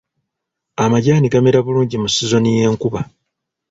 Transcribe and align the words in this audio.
Amajaani 0.83 1.31
gamera 1.33 1.59
bulungi 1.65 1.95
mu 2.01 2.07
sizoni 2.15 2.49
y'enkuba. 2.59 2.99